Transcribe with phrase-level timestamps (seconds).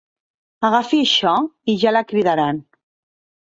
[0.69, 1.35] Agafi això
[1.73, 2.67] i ja la cridaran.